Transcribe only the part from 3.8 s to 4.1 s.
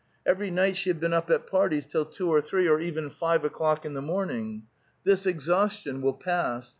in the